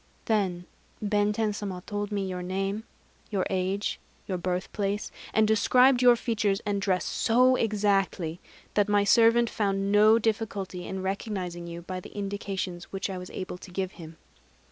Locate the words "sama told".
1.53-2.11